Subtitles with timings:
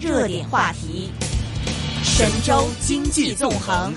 [0.00, 1.10] 热点话题，
[2.04, 3.92] 神州经济纵横。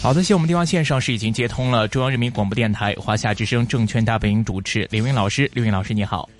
[0.00, 6.30] 好的，现在我们电话线上是已经接通了中央人民广播电台华夏之声证券大本营主持刘云老师，刘云老师你好。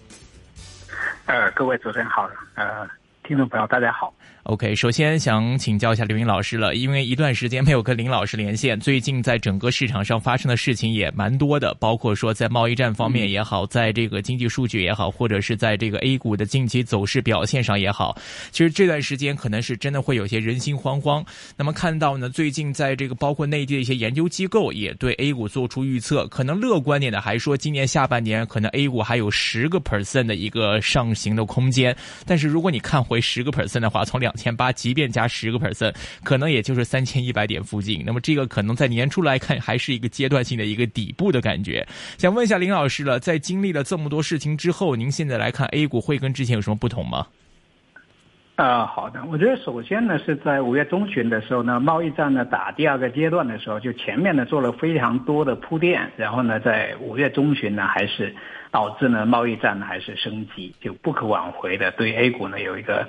[1.26, 2.88] 呃，各位主持人好，呃，
[3.24, 4.14] 听众朋友大家好。
[4.48, 18.16] OK，首先想请教一下刘云老师了，因为一段时间没有跟林老师连线，最近在整个市场上发生的事情也蛮多的，包括说在贸易战方面也好，在这个经济数据也好，或者是在这个 A 股的近期走势表现上也好，
[18.50, 21.22] 其实这段时间可能是真的会有些人心惶惶。
[21.54, 31.94] 那么看到呢，最近在这个包括内地的一些研究机构也对 A 股做出预测，可能乐观点的还说今年下半年可能 A 股还有十个 percent 的一个上行的空间，
[32.24, 35.92] 但是如果你看回十个 percent 的话，从两千八，即便加十个 percent，
[36.22, 38.04] 可能也就是三千一百点附近。
[38.06, 41.84] 那么这个可能在年初来看，还是一个阶段性的一个底部的感觉。
[42.16, 47.26] 想问一下林老师了，在经历了这么多事情之后，您现在来看 A 股会跟之前有什么不同吗？
[48.56, 58.34] 呃，好的，我觉得首先呢是在五月中旬的时候呢，贸易战呢打第二个阶段的时候，就前面呢做了非常多的铺垫，然后呢在五月中旬呢还是
[58.72, 63.08] 导致呢贸易战呢还是升级，就不可挽回的对 A 股呢有一个。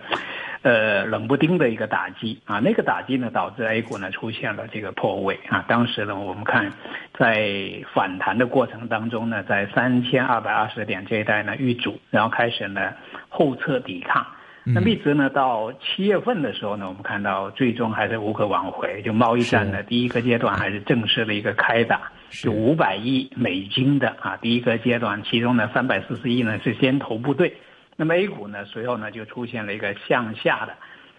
[0.62, 5.64] 呃，冷不丁的一个打击啊，那个打击呢，导致 A 股呢出现了这个破位啊。
[5.70, 6.70] 当时呢，我们看
[7.18, 12.94] 在反弹的过程当中呢，在三千二百二十点这一带呢遇阻，然后开始呢
[13.30, 14.26] 后撤抵抗。
[14.66, 27.56] 那一直呢到七月份的时候呢，我们看到最终还是无可挽回，就贸易战的第一个阶段还是正式的一个开打，就五百亿美金的啊第一个阶段，其中呢三百四十亿呢是先头部队。
[28.00, 30.74] 那么 A 股呢，随后呢就出现了一个向下的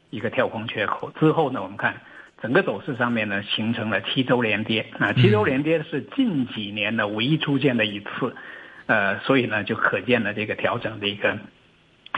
[0.09, 2.01] 一个跳空缺口，之后呢，我们看
[2.41, 8.35] 整个走势上面呢形成了七周连跌啊，七周连跌是近几年的唯一出现的一次，
[8.87, 11.39] 呃，所以呢就可见了这个调整的一个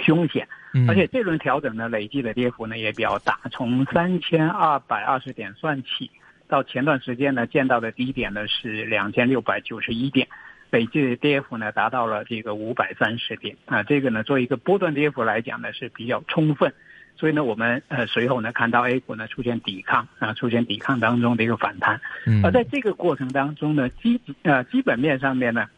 [0.04, 0.46] 凶险，
[0.86, 6.08] 而且这轮调整呢累计的跌幅呢也比较大，从三千二百二十点算起，
[6.46, 10.28] 到前段时间呢见到的低点呢是两千六百九十一点。
[10.72, 13.54] 累计跌幅呢达到了这个五百三十点。
[13.66, 16.72] 啊，这个呢做一个波段跌幅来讲呢是比较充分，
[17.14, 22.00] 所以呢我们呃随后呢看到 A 股呢出现抵抗啊，出现抵抗当中的一个反弹，
[22.42, 25.68] 而在这个过程当中呢基呃基本面上面呢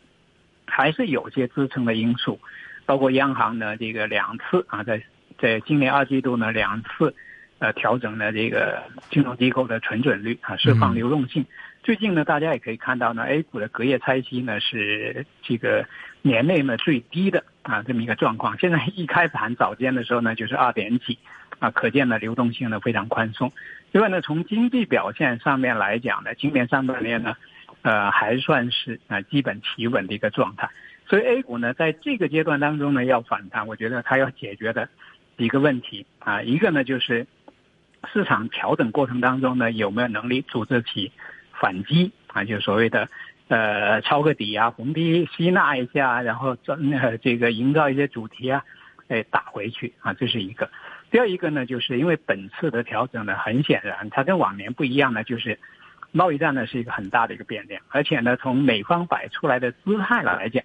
[0.65, 2.39] 还是有些支撑的因素，
[2.87, 5.03] 包括央行呢这个两次啊在
[5.41, 7.13] 在今年二季度呢两次
[7.59, 11.45] 呃调整了这个金融机构的存准率啊，释放流动性。
[11.85, 15.87] 最近呢，大家也可以看到呢，A 股的隔夜拆息呢是这个
[16.23, 18.57] 年内呢最低的啊这么一个状况。
[18.59, 21.19] 现在一开盘早间的时候呢，就是二点几，
[21.59, 23.53] 啊，可见呢流动性呢非常宽松。
[23.93, 27.37] 另外呢，从经济表现上面来讲呢，今年上半年呢，
[27.83, 30.71] 呃还算是啊基本企稳的一个状态。
[31.07, 34.89] 所以 A 股呢在这个阶段当中呢要反弹，我觉得它要解决的
[35.37, 37.27] 几个问题啊，一个呢就是
[38.11, 41.13] 市场调整过程当中呢有没有能力组织起。
[41.61, 43.09] 反击啊，就所谓的，
[43.49, 48.65] 呃，抄个底啊，逢低吸纳一下，然后呃这个营造一些主题啊，
[49.09, 50.69] 哎打回去啊，这是一个。
[51.11, 55.59] 第二一个呢，就是因为本次的调整呢，很显然它跟往年不一样呢，就是
[56.11, 60.65] 贸易战呢是一个很大的一个变量，而且呢，从美方摆出来的姿态来讲，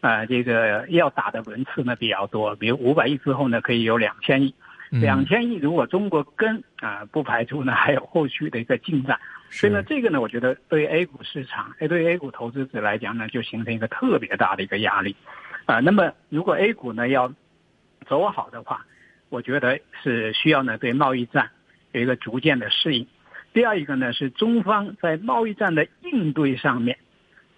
[0.00, 4.54] 啊，这个要打的轮次呢比较多，比如五百亿之后呢可以有两千亿，
[5.00, 9.18] 两千亿如果中国跟啊，不排除呢还有后续的一个进展。
[9.50, 15.14] 所以呢，这个呢，我觉得对 A 股市场，哎，对 A 股投资者来讲呢，就形成一个特别大的一个压力，
[15.66, 17.32] 啊，那么如果 A 股呢要
[18.06, 18.84] 走好的话，
[19.28, 21.50] 我觉得是需要呢对贸易战
[21.92, 23.06] 有一个逐渐的适应。
[23.52, 26.98] 第二一个呢是中方在贸易战的应对上面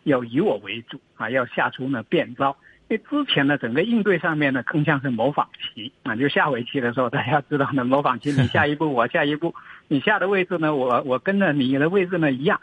[0.04, 2.56] 要以我为主啊，要下出呢变招。
[2.88, 9.54] 因为之前呢整个应对上面呢更像是模仿棋啊，就下围棋的时候，大家知道呢模仿棋，你下一步 我下一步。
[9.88, 10.74] 你下的位置呢？
[10.74, 12.60] 我我跟着你的位置呢一样，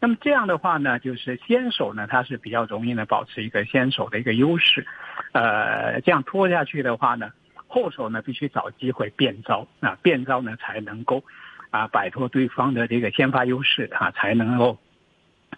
[0.00, 4.84] 那么这样的话呢，就是先手呢，它是比较容易呢保持一个先手的一个优势，
[5.32, 7.30] 呃，这样拖下去的话呢，
[7.68, 11.22] 后手呢必须找机会变招啊，变招呢才能够
[11.70, 14.76] 啊摆脱对方的这个先发优势啊，才能够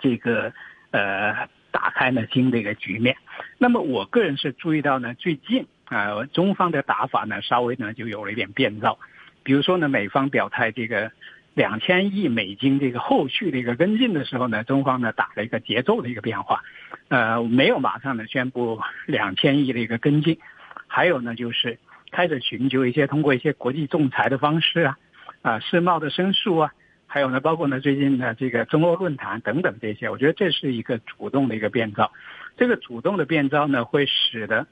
[0.01, 0.53] 这个
[0.91, 3.17] 呃打开呢新的一个局面。
[3.59, 8.99] 那么我个人是注意到呢，最近啊中方的打法呢稍微呢就有了一点变招。
[9.43, 11.11] 比如说呢，美方表态这个
[11.55, 16.63] 两千亿美金这个后续的一个跟进的时候呢，中方呢打了一个节奏的一个变化，
[17.09, 20.39] 呃，没有马上呢宣布两千亿的一个跟进，
[20.87, 21.79] 还有呢就是
[22.11, 24.99] 开始寻求一些通过一些国际仲裁的方式啊，
[25.43, 26.73] 啊世贸的申诉啊，
[27.11, 32.13] 还有呢包括呢最近的这个中欧论坛等等这些，我觉得这是一个主动的一个变造。
[32.57, 34.67] 这个主动的变招呢，会使得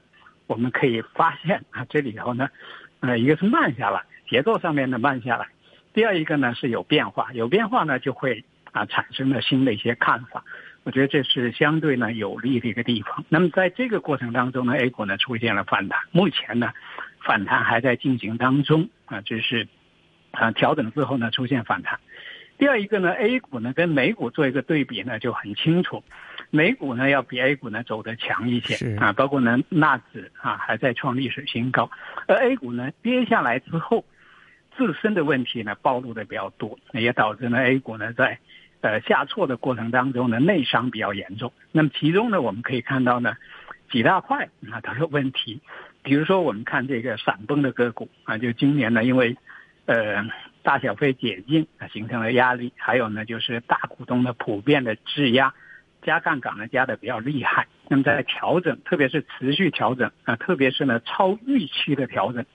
[0.45, 2.49] 我们可以发现啊，这里头呢，
[2.99, 5.47] 呃，一个是慢下来，节奏上面的慢下来，
[5.93, 10.43] 第二一个呢是有变化，有变化呢就会啊产生了新的一些看法。
[10.83, 13.25] 我觉得这是相对呢有利的一个地方。
[13.29, 16.71] 那么在这个过程当中呢，A 股呢出现了反弹，目前呢
[17.21, 19.67] 反弹还在进行当中啊，就是
[20.31, 21.99] 啊调整之后呢出现反弹。
[22.57, 26.03] 第二一个呢，A 股呢跟美股做一个对比呢就很清楚，
[26.49, 31.89] 美股呢要比 A 股呢走得强一些啊，包括呢纳指啊还在创历史新高，
[32.27, 34.03] 而 A 股呢跌下来之后，
[34.75, 38.39] 自身的问题呢暴露的比较多，也导致呢 A 股呢在。
[38.79, 41.51] 呃，下挫的过程当中呢，内伤比较严重。
[41.71, 43.35] 那么其中呢，我们可以看到呢，
[43.89, 45.59] 几大块啊都有问题。
[46.03, 49.35] 比如说，我们看这个闪崩的个股啊，就今年呢，因为
[49.87, 50.23] 呃
[50.67, 55.53] 大小非解禁啊，形成了压力；还有呢，就是大股东的普遍的质押，
[56.01, 57.67] 加杠杆呢加的比较厉害。
[57.87, 62.45] 那么在调整，特别是持续调整啊，特别是呢超预期的调整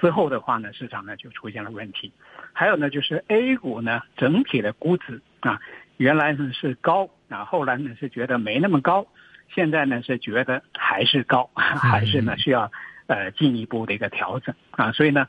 [0.00, 2.10] 之后的话呢，市场呢就出现了问题。
[2.54, 5.20] 还有呢，就是 A 股呢整体的估值。
[5.40, 5.60] 啊，
[5.98, 9.06] 原来呢是高，啊后来呢是觉得没那么高，
[9.54, 12.72] 现在呢是觉得还是高，还是呢需要
[13.08, 15.28] 呃进一步的一个调整啊，所以呢，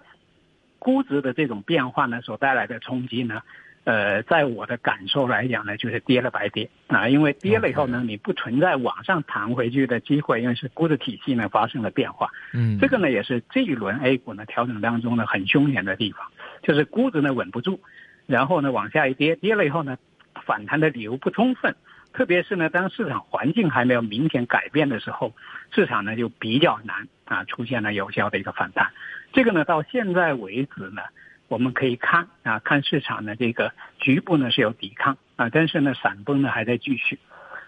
[0.84, 3.42] 估值的这种变化呢所带来的冲击呢，
[3.86, 16.28] 呃，在我的感受来讲呢，就是跌了白跌啊，因为跌了以后呢，你不存在往上弹回去的机会，因为是估值体系呢发生了变化，嗯，这个呢也是这一轮 A 股呢调整当中呢很凶险的地方，
[16.62, 17.80] 就是估值呢稳不住。
[18.26, 19.98] 然后呢，往下一跌，跌了以后呢，
[20.46, 21.76] 反弹的理由不充分，
[22.14, 25.34] 特别是呢，当市场环境还没有明显改变的时候，
[25.72, 28.92] 市场呢就比较难啊出现了有效的一个反弹。
[29.34, 31.02] 这个呢，到现在为止呢，
[31.48, 37.20] 我们可以看啊，看市场呢这个局部呢是有抵抗啊，但是呢闪崩呢还在继续。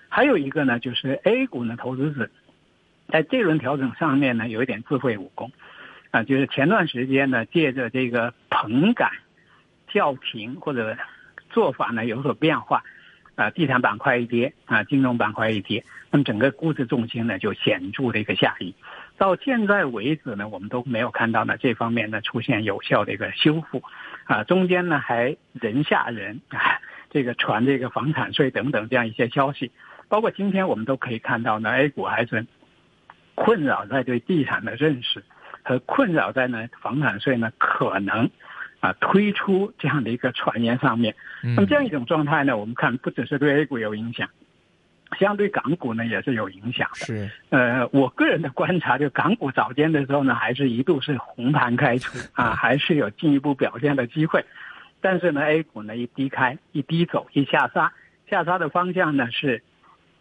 [0.09, 2.29] 还有一个呢，就是 A 股呢投资者
[3.09, 5.51] 在这轮调整上面呢有一点智慧武功
[6.11, 9.11] 啊，就是前段时间呢借着这个棚感。
[9.87, 10.97] 叫停或者
[11.49, 12.83] 做法呢有所变化，
[13.35, 18.73] 啊，地产板块一跌啊，金融板块一跌，那么整个估值重心呢就显著的一个下移。
[19.17, 23.83] 到现在为止呢，我们都没有看到呢这方面呢出现有效的一个修复，
[24.25, 26.79] 啊，中间呢还人吓人啊，
[27.09, 29.71] 这个传这个房产税等等这样一些消息，
[30.07, 32.45] 包括今天我们都可以看到呢，A 股还是
[33.35, 35.23] 困扰在对地产的认识
[35.63, 38.29] 和困扰在呢房产税呢可能。
[38.85, 44.29] 啊，推出这样的一个传言上面，那么这样一种状态呢，我们看不只是对 A 股有影响，
[45.17, 47.05] 相对港股呢也是有影响的。
[47.07, 54.45] 是，呃，我个人的观察，就港股早间的时候呢，还是一度是红盘开出啊，还是有进一步表现的机会。
[55.01, 57.91] 但是呢，A 股呢一低开，一低走，一下杀，
[58.29, 59.63] 下杀的方向呢是，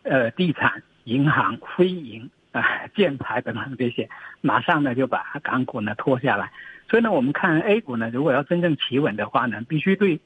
[0.04, 4.08] 呃，地产、银行、非银啊、 建材等等这些，
[4.40, 6.52] 马上呢就把港股呢拖下来。
[6.88, 10.20] 所以呢，我们看 A 股呢，如果要真正企稳的话呢，必须对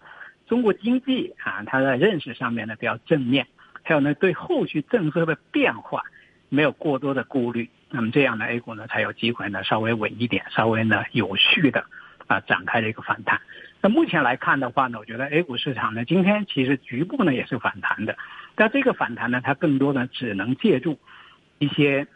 [0.47, 3.47] 中国经济啊，它的认识上面呢比较正面，
[3.83, 6.03] 还有呢对后续政策的变化
[6.51, 11.87] 没有过多的顾虑，那么这样呢 A 股呢才有机会呢稍微稳一点，稍微呢有序的
[12.27, 13.41] 啊展开这个反弹。
[13.81, 18.19] 那目前来看的话呢，我觉得 A 股市场呢今天其实局部呢也是反弹的，
[18.55, 20.99] 但这个反弹呢，它更多的只能借助
[21.59, 22.07] 一些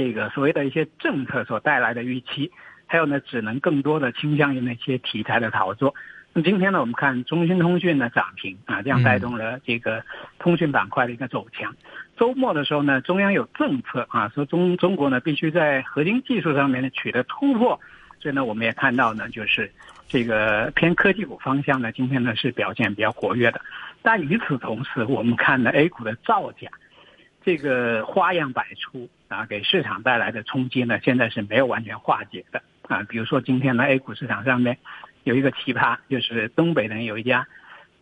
[0.00, 2.50] 这个所谓的一些政策所带来的预期。
[2.86, 5.94] 还有呢，只能更多的倾向于那些题材的炒作。
[6.32, 10.02] 那今天呢，我们看中兴通讯的涨停啊，这样带动了这个
[10.38, 11.76] 通讯板块的一个走强。
[12.16, 17.78] 周末的时候呢，中央有政策啊，说中中国呢必须在核心技术上面呢取得突破，
[18.20, 19.70] 所以呢，我们也看到呢，就是
[20.08, 23.60] 这个偏科技股方向呢，今天呢是表现比较活跃的。
[24.02, 26.68] 但与此同时，我们看呢 A 股的造假，
[27.42, 32.62] 这个花样百出啊，给市场带来的冲击呢，现在是没有完全化解的。
[32.82, 34.76] 啊，比如说今天呢，A 股市场上面
[35.24, 37.46] 有一个奇葩，就是东北呢有一家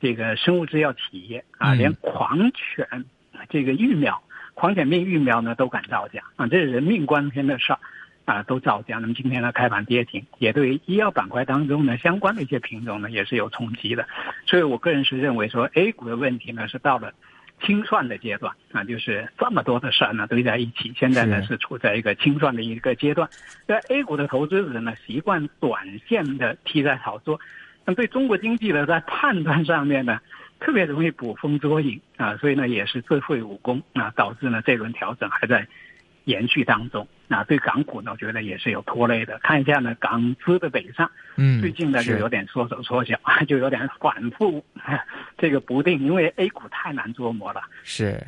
[0.01, 3.05] 这个生物制药企业啊，连狂犬
[3.49, 4.23] 这个疫苗、
[4.55, 7.79] 狂犬病疫苗呢都敢造假啊，这是人命关天的事儿
[8.25, 8.99] 啊，都造假。
[8.99, 14.09] 那么今天呢开盘跌停，也对医药板块当中呢相关的一些品种呢也是有冲击的。
[14.47, 17.13] 所以我个人是认为说，A 股的问题呢是到了。
[17.61, 23.29] 清算的阶段啊，就是这么多的事儿呢堆在一起，现在呢是处在一个清算的一个阶段。
[23.67, 27.41] 那 A 股的投资者呢习惯短线的替代炒作，
[27.85, 30.21] 那对中国经济呢在判断上面呢
[30.61, 35.67] 特别容易捕风捉影啊，所以呢也是自废武功啊，导致呢这轮调整还在。
[36.25, 39.39] 延续当中，那对港股呢，我觉得也是有拖累的。
[39.43, 44.65] 看一下呢，港资的北上，嗯，最近呢就有点缩手缩脚， 就有点反复
[45.39, 47.63] 这个不定，因为 A 股太难捉摸了。
[47.85, 48.21] 是。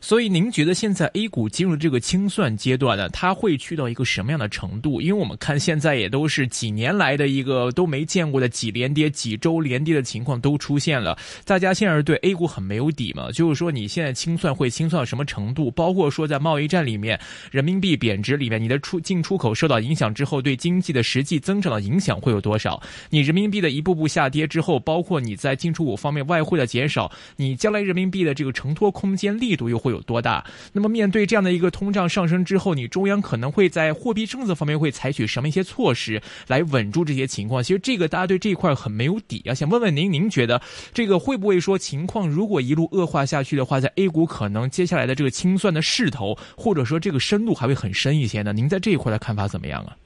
[0.00, 5.00] 所以您觉得现在 A 股进入这个清算阶段呢，它会去到一个什么样的程度？
[5.00, 13.30] 因为我们看现在也都是几年来的一个都没见过的几连跌、几周连跌的情况都出现了，大家现在是对 A 股很没有底嘛？
[13.32, 15.70] 就是说你现在清算会清算到什么程度？
[15.72, 17.18] 包括说在贸易战里面，
[17.50, 22.80] 人民币贬值里面，你的出进出口受到影响之后，对经济的实际增长的影响会有多少？
[23.10, 30.44] 你人民币的一步步下跌之后，包括你在进出口方面外汇的减少，你将来人民币的这个承托空间力度又会会有多大？
[30.72, 37.62] 那么面对这样的一个通胀上升之后，你中央可能会在货币政策方面会采取什么一些措施来稳住这些情况？
[37.62, 39.54] 其实这个大家对这一块很没有底啊。
[39.54, 40.60] 想问问您，您觉得
[40.92, 48.52] 这个会不会说情况如果一路恶化下去的话，在 A 股可能接下来的这个清算的势头，或者说这个深度还会很深一些呢？
[48.52, 49.96] 您在这一块的看法怎么样啊？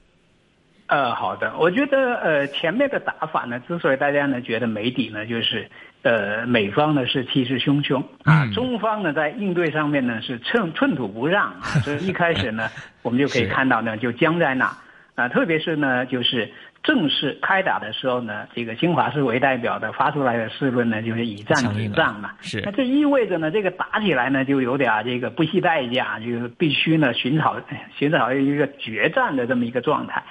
[0.87, 5.67] 呃，好的，我觉得呃前面的打法呢，之所以大家呢觉得没底呢，就是
[6.03, 12.69] 呃美方呢是气势汹汹啊，中方呢在应对上面呢是寸寸土不让啊，所以一开始呢
[13.01, 14.77] 我们就可以看到呢就僵在那
[15.15, 16.51] 啊，特别是呢就是
[16.83, 27.55] 正式开打的时候呢，这个新华社为代表的发出来的社论呢就是以战止战嘛，是那这意味着呢这个打起来呢就有点这个不惜代价，就是必须呢寻找
[27.97, 30.21] 寻找一个决战的这么一个状态。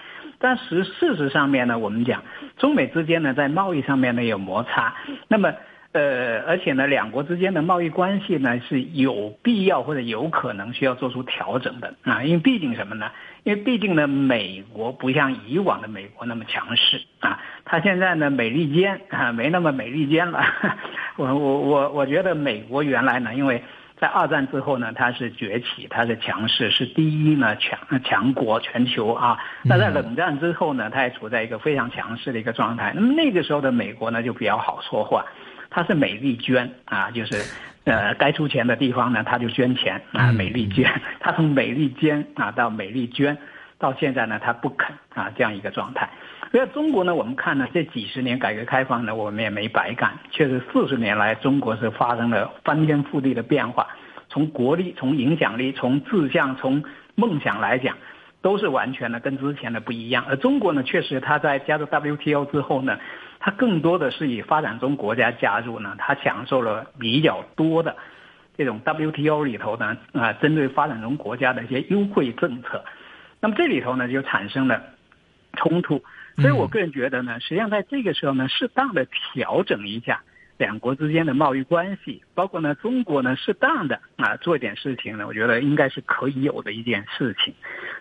[0.43, 2.23] 但实事实上面呢，我们讲
[2.59, 4.95] 中美之间呢，在贸易上面呢有摩擦，
[5.29, 5.55] 那么
[5.93, 13.11] 呃，而且呢，两国之间的贸易关系呢是有必要或者有可能需要做出调整的啊，因为毕竟什么呢？
[13.45, 20.43] 因为毕竟呢，美国不像以往的美国那么强势啊，它现在呢美利坚啊没那么美利坚了，
[21.17, 23.63] 我我我我觉得美国原来呢，因为。
[24.03, 29.39] 在二战之后呢，它是崛起，它是强势，是第一呢强强国全球啊。
[29.63, 32.93] 那在冷战之后呢，它也处在一个非常强势的一个状态。
[32.97, 35.25] 那么那个时候的美国呢，就比较好说话，
[35.71, 37.45] 它是美利坚啊，就是
[37.85, 40.91] 呃该出钱的地方呢，他就捐钱啊，美利坚。
[41.21, 43.39] 他从美利坚啊到美利坚，
[43.79, 46.11] 到现在呢，他不肯啊这样一个状态。
[46.59, 50.13] 在中国呢，我们看呢，这几十年改革开放呢，我们也没白干。
[50.31, 53.89] 确实，四十年来，中国是发生了翻天覆地的变化。
[54.29, 57.97] 从国力、从影响力、从志向、从梦想来讲，
[58.43, 60.27] 都是完全的跟之前的不一样。
[60.29, 62.99] 而中国呢，确实它在加入 WTO 之后呢，
[63.41, 67.97] 它更多的是以发展中国家加入呢，它享受了比较多的
[68.59, 72.85] 这种 WTO 里头呢啊，针对发展中国家的一些优惠政策。
[73.41, 74.83] 那么这里头呢，就产生了
[75.57, 76.03] 冲突。
[76.37, 80.23] 所以我个人觉得呢，实际上在这个时候呢，适当的调整一下
[80.57, 87.53] 两国之间的贸易关系，包括呢中国呢适当的啊做一点事情呢，我觉得应该是可以有的一件事情。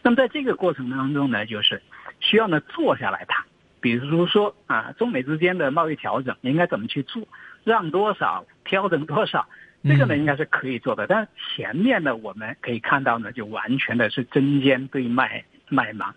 [0.01, 1.81] 那么在这个过程当中呢，就是
[2.19, 3.43] 需要呢坐下来谈，
[3.81, 7.27] 比如说啊中美之间的贸易调整应该怎么去做，
[7.63, 9.47] 让多少，调整多少，
[9.83, 11.05] 这个呢应该是可以做的。
[11.07, 16.15] 但前面呢我们可以看到呢，就完全的是针尖对麦麦芒，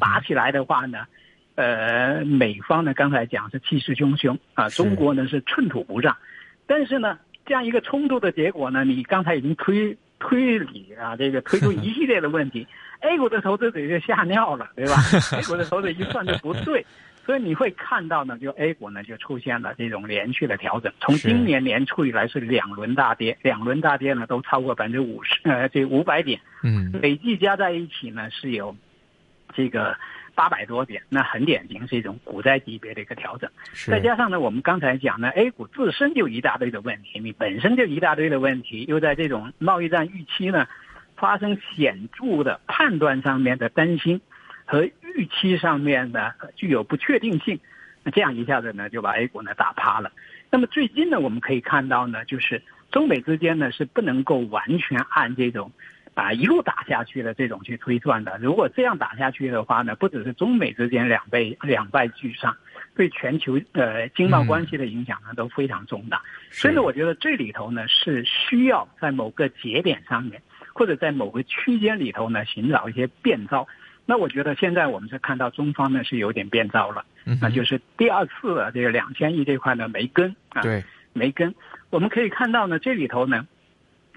[0.00, 1.06] 打起来的话呢。
[1.54, 6.16] 呃，美方呢刚才讲是气势汹汹啊，中国呢是寸土不让，
[6.66, 12.66] 但是呢，这样一个冲突的结果呢，你刚才已经推推理啊，这个推出一系列的问题，
[13.00, 14.94] A 股的投资者就吓尿了，对吧？
[15.36, 16.86] A 股的投资者一算就不对，
[17.26, 28.74] 所以你会看到呢，就 A 股呢就出现了这种连续的调整，从今年年初以来是两轮大跌，两轮大跌呢都超过百分之五十，呃，这五百点，嗯，累计加在一起呢是有
[29.54, 29.94] 这个。
[30.34, 33.50] 八百多点，那很典型是一种股灾级别的一个调整。
[33.86, 40.66] 再加上呢，我们刚才讲呢，A 股自身就一大堆的问题，你本身就一大堆的问题，又在这种贸易战预期呢
[41.16, 44.20] 发生显著的判断上面的担心
[44.64, 47.60] 和预期上面的具有不确定性，
[48.02, 50.10] 那这样一下子呢就把 A 股呢打趴了。
[50.50, 55.72] 那么最近呢，我们可以看到呢，就是中美之间呢是不能够完全按这种。
[56.14, 62.54] 啊，一路打下去的这种去推算的，如果这样打下去的话呢，不只是中美之间两败两败俱伤，
[62.94, 66.20] 对全球呃经贸关系的影响呢都非常重大。
[66.50, 70.42] 所以呢，我觉得这里头呢是需要在某个节点上面，
[70.74, 73.66] 或者在某个区间里头呢寻找一些变招。
[74.04, 77.02] 那我觉得现在我们是看到中方呢是有点变招了，
[77.40, 81.54] 那就是第二次的这个两千亿这块呢没跟啊，对，没跟。
[81.88, 83.46] 我们可以看到呢，这里头呢。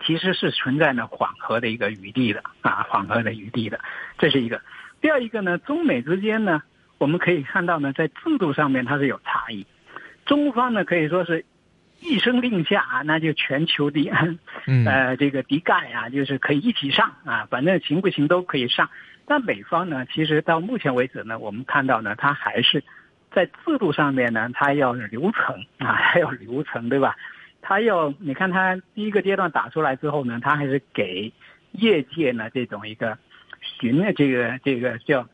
[0.04, 3.80] 其实是存在呢缓和的一个余地的啊，缓和的余地的，
[4.18, 4.62] 这是一个。
[5.02, 6.64] 第二一个呢，中美之间呢，
[6.98, 9.66] 我们可以看到呢，在制度上面它是有差异。
[10.26, 11.46] 中方呢可以说是
[12.02, 14.10] 一声令下啊，那就全球的
[14.86, 18.90] 呃这个敌盖啊，就是可以一起上啊，反正行不行都可以上。
[19.28, 22.84] 但美方呢，其实到目前为止呢，我们看到呢，它还是
[23.32, 27.16] 在制度上面呢，它要流程啊，还要流程，对吧？
[27.68, 31.34] 他要你看他第一个阶段打出来之后呢，他还是给
[31.72, 33.18] 业界呢这种一个
[33.60, 35.28] 寻的这个这个叫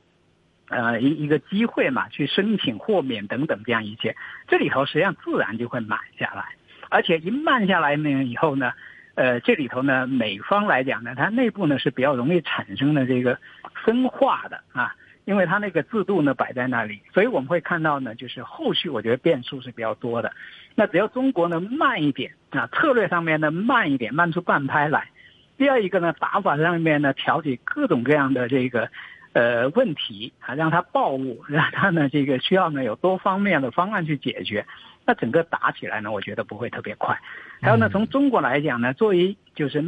[0.70, 4.16] 呃一一个机会嘛，去申请豁免等等这样一切，
[4.48, 6.56] 这里头实际上自然就会慢下来，
[6.90, 8.72] 而且一慢下来呢以后呢，
[9.16, 13.38] 呃这里头呢美方来讲呢，它内部呢是比较容易产生的这个
[13.84, 14.96] 分化的啊。
[15.26, 20.32] 因为它那个制度呢摆在那里，所以我们会看到呢，就是后续我觉得变数是比较多的。
[20.76, 25.10] 那只要中国呢慢一点啊，策略上面呢慢一点，慢出半拍来。
[25.58, 28.90] 第二一个呢，打法上面呢调节各种各样的这个
[29.34, 34.66] 呃问题啊，让它暴露， 让它呢这个需要呢有多方面的方案去解决。
[35.06, 37.20] 那整个打起来呢，我觉得不会特别快。
[37.62, 39.84] 还有呢，从中国来讲呢，作为就是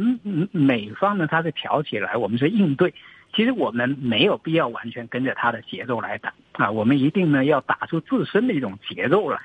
[0.52, 2.92] 美方呢，它是挑起来，我们是应对。
[3.34, 9.40] 其实我们没有必要完全跟着它的节奏来打啊，我们一定呢要打出自身的一种节奏来，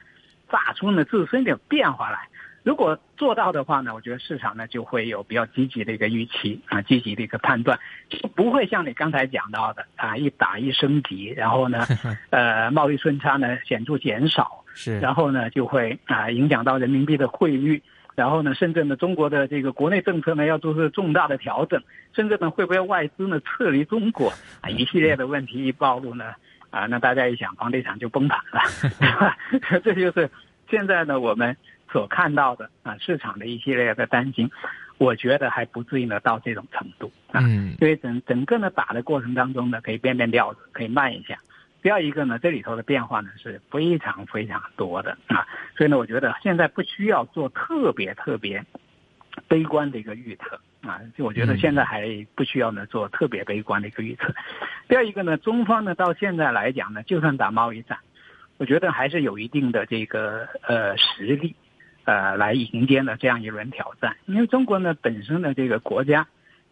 [0.50, 2.27] 打出呢自身的变化来。
[2.62, 7.79] 如果做到的话呢，我觉得市场呢就会有比较积极的一个预期啊，积极的一个判断，
[8.10, 11.86] 就不会像你刚才讲到的啊，一打一升级，然后呢，
[12.29, 17.81] 呃，贸易顺差呢显著减少，是，然后呢就会啊影响到人民币的汇率。
[18.20, 21.82] 然后呢，深圳的中国的这个国内政策呢要做出重大的调整，
[22.14, 24.70] 深圳呢会不会外资呢撤离中国 啊？
[24.70, 26.34] 一系列的问题一暴露呢，
[26.70, 28.60] 啊，那大家一想，房地产就崩盘了，
[29.86, 30.30] 这就是
[30.70, 31.56] 现在呢我们
[31.90, 34.52] 所看到的啊市场的一系列的担心，
[34.98, 37.40] 我觉得还不至于呢到这种程度啊，
[37.80, 41.40] 因为整整个呢打的过程当中呢可以变变调子，可以慢一下。
[41.81, 48.62] 第二一个呢，这里头的变化呢是非常非常多的啊，所以呢，我觉得现在不需要做特别特别
[49.48, 52.03] 悲观的一个预测啊，就我觉得现在还
[52.36, 54.33] 不需要呢做特别悲观的一个预测。
[54.89, 57.98] 第二一个呢，中方呢到现在来讲呢，就算打贸易战，
[58.57, 61.55] 我觉得还是有一定的这个呃实力
[62.03, 66.27] 呃来迎接呢这样一轮挑战，因为中国呢本身的这个国家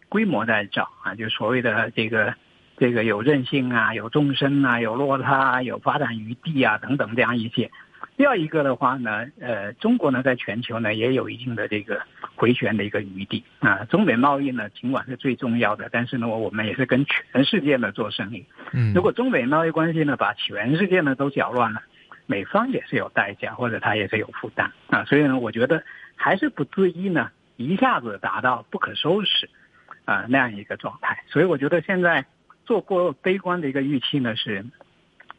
[0.09, 2.35] 规模在这啊，就所谓的这个。
[2.77, 7.71] 这个有韧性啊，有纵深啊，有落差，有发展余地啊，等等这样一些。
[8.15, 11.99] 第二一个的话呢，呃，中国呢在全球呢也有一定的这个
[12.35, 13.83] 回旋的一个余地啊。
[13.85, 18.45] 中美贸易呢尽管是最重要的，但是呢我们也是跟全世界呢做生意。
[18.73, 21.81] 嗯，如果中美贸易关系呢把全世界呢都搅乱了，
[22.27, 25.03] 美方也是有代价，或者他也是有负担啊。
[25.05, 25.83] 所以呢，我觉得
[26.15, 29.49] 还是不至于呢一下子达到不可收拾
[30.05, 31.23] 啊那样一个状态。
[31.27, 32.23] 所以我觉得现在。
[32.67, 34.65] 做过悲观的一个预期呢，是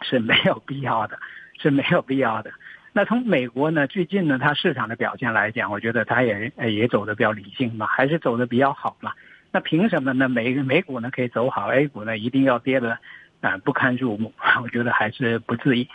[0.00, 1.18] 是没有必要的，
[1.60, 2.50] 是没有必要的。
[2.94, 9.12] 那从美国呢，最近呢，它市场的表现来讲，我觉得它也也走的比较理性嘛，还是走的比较好嘛。
[9.52, 10.26] 那凭什么呢？
[10.28, 12.98] 美美股呢可以走好，A 股呢一定要跌的
[13.42, 14.32] 啊不堪入目？
[14.64, 15.86] 我觉得还是不至于。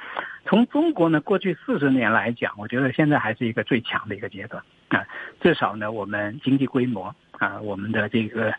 [0.46, 5.04] 从中国呢过去四十年来讲，我觉得现在还是一个最强的一个阶段啊，
[5.41, 8.54] 至少呢我们经济规模啊，我们的这个。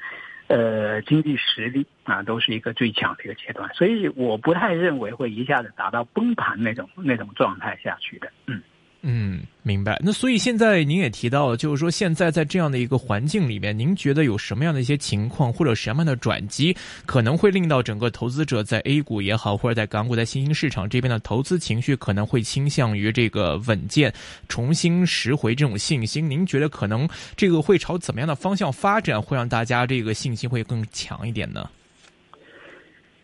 [0.49, 8.63] 呃，经济实力啊，都是一个最强的一个阶段，所以我不太认为会一下子达到崩盘那种那种状态下去的，嗯。
[9.07, 10.01] 嗯，明白。
[10.03, 24.11] 那所以现在您也提到了，就是说现在在这样的一个环境里面，您觉得有什么样的一些情况或者什么样的转机，可能会令到整个投资者在 A 股也好，或者在港股在新兴市场这边的投资情绪可能会倾向于这个稳健，
[24.49, 26.27] 重新拾回这种信心？
[26.31, 31.69] 您觉得可能这个会朝怎么样的方向发展，会让大家这个信心会更强一点呢？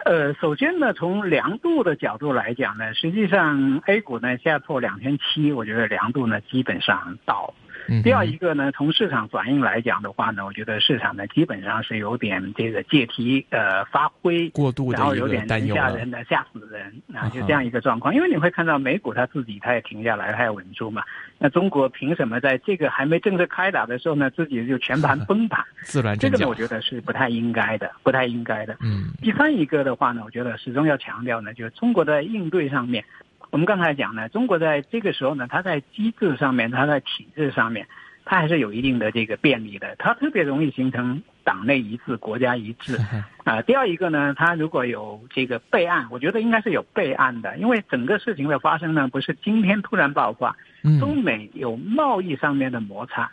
[0.05, 7.55] 呃，首先呢，从量度的角度来讲呢，实际上 A 股呢下破两千七，我觉得量度呢基本上到。
[8.03, 18.15] 第二一个呢，从市场反应来讲的话呢，我觉得市场呢基本上是有点这个借题呃发挥过度，然后有点吓人的吓死人啊，就这样一个状况。
[18.15, 21.03] 因为你会看到美股它自己它也停下来，它也稳住嘛。
[21.39, 25.65] 那中国凭什么在这个还没正式开打的时候呢，自己就全盘 崩盘？
[25.83, 28.77] 自然这个呢，我觉得是不太应该的，不太应该的。
[28.81, 29.11] 嗯。
[29.21, 33.05] 第三一个的话呢，我觉得始终要强调呢，就是中国在应对上面，
[33.51, 37.87] 我们刚才讲呢，中国在这个时候呢，它在机制上面，它在体制上面。
[38.23, 42.97] 它还是有一定的这个便利的，它特别容易形成党内一致、国家一致
[43.43, 43.61] 啊。
[43.63, 50.55] 第二一个呢，它如果有这个备案，我觉得应该是有备案的，因为整个事情的发生呢，不是今天突然爆发，
[51.01, 53.33] 中美有贸易上面的摩擦，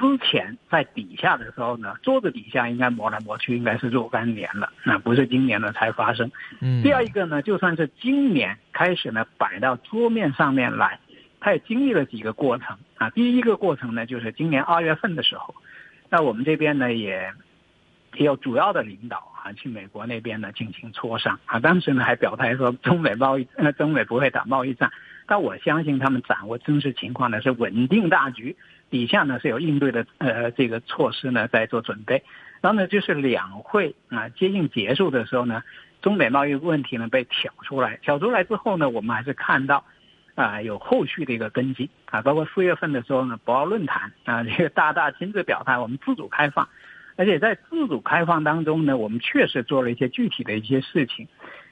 [0.00, 6.30] 之前在底下的时候呢，桌子底下应该磨来磨去，应该是若干年了，那不是今年呢才发生。
[6.60, 11.00] 嗯第二一个呢，就算是今年开始呢，摆到桌面上面来。
[11.40, 15.54] 他也经历了几个过程啊，第一个过程呢，就是今年二月份的时候，
[16.10, 17.32] 那我们这边呢也
[18.16, 24.90] 也有主要的领导啊，啊去美国那边呢进行磋商啊，当时呢还表态说中美贸易呃中美不会打贸易战，
[25.26, 28.56] 但我相信他们掌握真实情况呢是稳定大局，
[28.90, 32.22] 底下呢是有应对的呃这个措施呢在做准备，
[32.60, 35.62] 然后呢就是两会啊接近结束的时候呢，
[36.02, 39.84] 中美贸易问题呢被挑出来，挑出来之后呢，我们还是看到。
[40.34, 46.68] 啊，有后续的一个跟进啊，包括四月份的时候呢，博鳌论坛啊， 这个大大亲自表态，我们自主开放，
[47.16, 51.26] 而且在自主开放当中呢，我们确实做了一些具体的一些事情，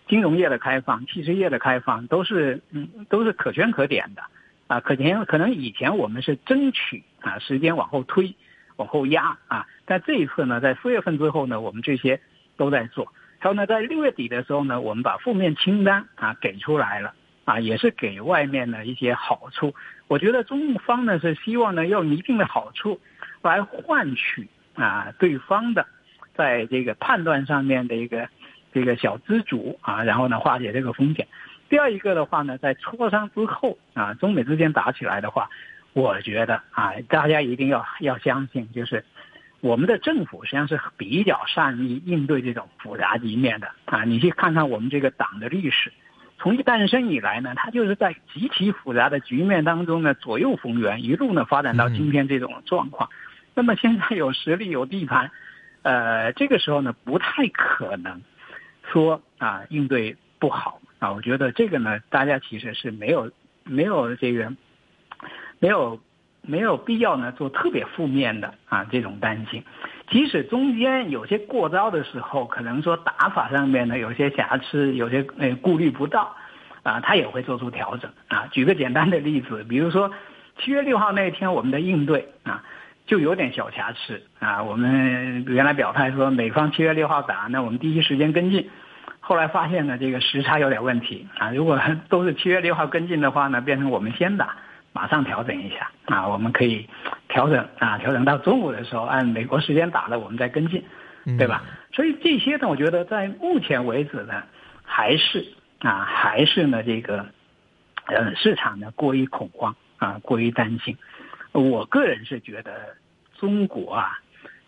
[0.08, 4.22] 金融业的开放、汽车业的开放都是嗯都是可圈可点的。
[4.66, 8.34] 啊，可能可能以前我们是争取啊时间往后推、
[8.76, 12.20] 往后压啊，但这一次呢，在四月份之后呢，我们这些
[12.56, 17.14] 都在做，还有呢，在六月底的时候呢，我们把负面清单啊给出来了。
[17.46, 19.72] 啊，也是给外面的一些好处。
[20.08, 23.00] 我觉得中方呢是希望呢用一定的好处
[23.40, 25.86] 来换取啊对方的
[26.34, 28.28] 在这个判断上面的一个
[28.72, 31.28] 这个小资主啊，然后呢化解这个风险。
[31.68, 35.48] 第二一个的话呢，在磋商之后啊，中美之间打起来的话，
[35.92, 39.04] 我觉得啊，大家一定要要相信，就是
[39.60, 44.04] 我们的政府实际上是比较善于应对这种复杂局面的啊。
[44.04, 45.92] 你去看看我们这个党的历史。
[46.38, 53.08] 从一诞生以来呢，它就是在极其复杂的局面当中呢左右逢源，一路呢发展到今天这种状况。
[53.54, 55.30] 那么现在有实力有地盘，
[55.80, 58.20] 呃，这个时候呢不太可能
[58.92, 61.12] 说啊应对不好啊。
[61.12, 63.30] 我觉得这个呢，大家其实是没有
[63.64, 64.52] 没有这个
[65.58, 66.00] 没有
[66.42, 69.62] 没有必要呢做特别负面的啊这种担心。
[70.08, 76.36] 即使中间有些过招的时候，可能说打法上面呢有些瑕疵，有些呃顾虑不到，
[76.84, 78.46] 啊，他也会做出调整啊。
[78.52, 80.12] 举个简单的例子，比如说
[80.60, 82.62] 七月六号那天我们的应对啊，
[83.04, 84.62] 就有点小瑕疵啊。
[84.62, 88.70] 我们原来表态说美方七月六号打，那我们第一时间跟进，
[89.26, 91.50] 后来发现呢这个时差有点问题啊。
[91.50, 94.54] 如果都是七月六号跟进的话呢，变成我们先打。
[94.92, 96.88] 马上调整一下啊，我们可以
[97.28, 100.82] 调整啊，调整到中午的时候按美国时间打了，我们再跟进，
[101.36, 101.64] 对吧？
[101.92, 104.44] 所以这些呢，我觉得在目前为止呢，
[104.82, 105.44] 还是
[105.80, 107.26] 啊，还是呢这个，
[108.06, 110.96] 呃，市场呢过于恐慌啊，过于担心。
[111.52, 112.96] 我个人是觉得
[113.38, 114.18] 中国啊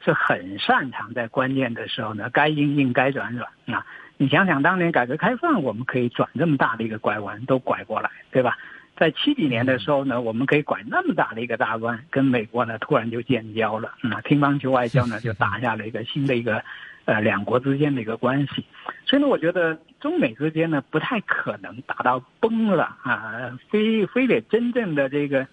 [0.05, 3.87] 是很擅长在关键的时候呢，该硬硬该软软啊。
[4.21, 8.59] 你想想当年改革开放，我们可以转这么大的一个拐弯，都拐过来，对吧？
[8.97, 16.63] 在七几年的时候呢，我们可以拐那么大的一个大弯，跟美国呢突然就建交了，那，乒乓球外交呢就打下了一个新的一个，
[17.05, 18.67] 呃，两国之间的一个关系。
[19.07, 25.47] 所以呢，我觉得中美之间呢不太可能打到崩了啊，非非得真正的这个。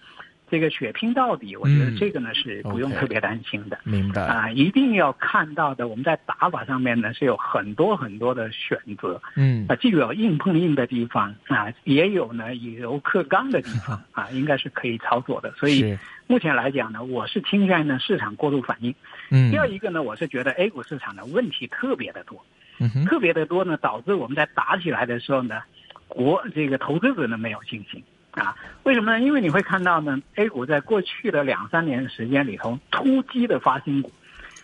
[0.48, 3.78] 这个血拼到底，我觉得这个呢是不用特别担心的。
[3.84, 9.20] 明白啊，一定要看到的，我们在打法上面呢是有很多很多的选择。
[9.34, 15.52] 嗯啊，既有硬碰硬的地方啊，也有呢以柔克刚的地方 啊，应该是可以操作的。
[15.56, 18.94] 所以目前来讲呢，我是倾向于呢市场过度反应。
[19.30, 19.50] 嗯。
[19.50, 22.44] 第二一个呢，我是觉得 A 股市场的问题特别的多，
[22.78, 25.60] 嗯特别的多呢，导致我们在打起来的时候呢，
[26.06, 28.00] 国这个投资者呢没有信心。
[28.36, 29.20] 啊，为什么呢？
[29.24, 34.12] 因为你会看到呢，A 股在过去的两三年时间里头，突击的发新股，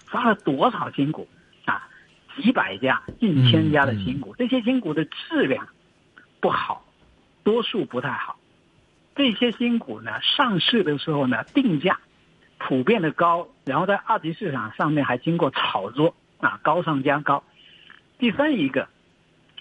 [0.08, 1.26] 发了多少新股
[1.64, 1.88] 啊？
[2.36, 5.68] 几百家、近千家的新股，这些新股的质量
[6.38, 6.84] 不好，
[7.44, 8.36] 多数不太好。
[9.14, 11.98] 这些新股呢，上市的时候呢，定价
[12.58, 17.42] 普遍的高，然后在二级市场上面还经过炒作啊，高上加高。
[18.18, 18.88] 第三一个，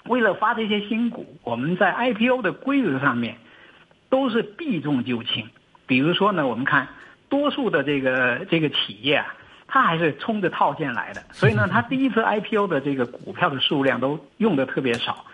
[0.04, 3.38] 为了发这些新股，我们在 IPO 的规则上面。
[4.12, 5.46] 都是避重就轻，
[5.88, 6.88] 比如说呢，我们看
[7.30, 9.34] 多数的这个这个企业啊，
[9.68, 15.26] 它还是冲着套现来的，所以呢， 它第一次 IPO 的这个股票的数量都用的特别少，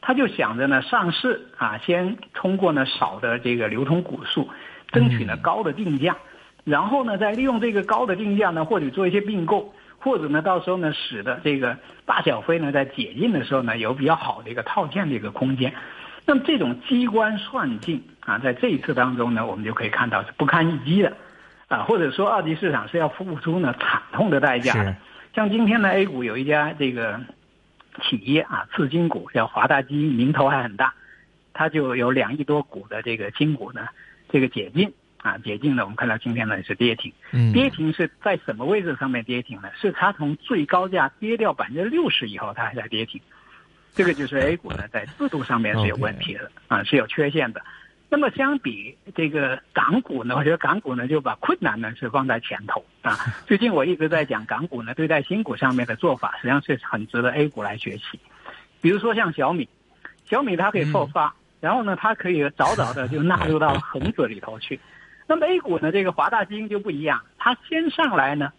[0.00, 4.50] 他就想着呢上市啊，先通过呢少的这个流通股数，
[4.88, 6.16] 争取呢高的定价，
[6.64, 15.72] 然后呢再利用这个高的定价呢，或者做一些并购，或者呢到时候呢使得这个大小非呢在解禁的时候呢有比较好的一个套现的一个空间。
[16.26, 21.14] 那么这种机关算尽啊，在这一次当中呢，我们就可以看到是不堪一击的，
[21.68, 24.96] 啊，或者说二级市场是要付出呢惨痛的代价的。
[25.34, 27.20] 像今天的 A 股有一家这个
[28.02, 30.94] 企业啊，次新股叫华大基因，名头还很大，
[31.52, 33.88] 它就有两亿多股的这个新股呢，
[34.30, 37.12] 这个解禁啊，解禁呢，我们看到今天呢是跌停，
[37.52, 39.68] 跌停是在什么位置上面跌停呢？
[39.78, 43.20] 是它从最高价跌掉百分之六十以后，它还在跌停。
[43.94, 47.62] 这个就是 A 股呢，在制度上面是有问题的啊，是有缺陷的。
[48.08, 53.16] 那么相比这个港股呢，我觉得港股呢就把困难呢是放在前头啊。
[53.46, 58.20] 最近我一直在讲港股呢对待新股上面的做法，实际上是很值得 A 股来学习。
[58.80, 59.68] 比如说像小米，
[60.24, 64.78] 小米它可以破发，然后呢它可以早早的就纳入到恒指里头去。
[65.26, 68.52] 那么 A 股呢，这个华大基因就不一样，它先上来呢。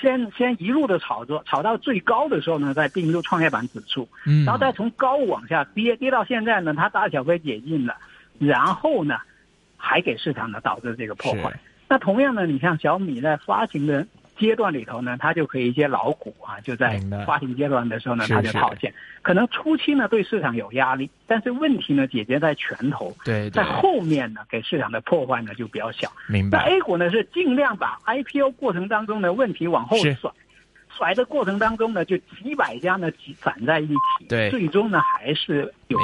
[0.00, 7.96] 先先一路的炒作，炒到最高的时候呢，再并入创业板指数，嗯，然后再从高往下跌，跌到现在呢，它大小非解禁了，
[8.38, 9.18] 然后呢，
[9.76, 11.58] 还给市场呢导致这个破坏。
[11.88, 14.06] 那同样呢，你像小米在发行的。
[14.40, 18.92] 阶段里头呢，它就可以一些老股啊，就在发行阶段的时候呢，它就套现。
[19.22, 23.14] 可能初期呢对市场有压力，但是问题呢解决在拳头。
[23.24, 26.10] 对，在后面呢给市场的破坏呢就比较小。
[26.26, 26.58] 明白。
[26.58, 30.30] 那 A 股呢是尽量把 IPO 过程当中的问题往后甩，
[30.96, 35.98] 甩的过程当中呢就几百家呢挤攒在一起，对，最终呢还是有。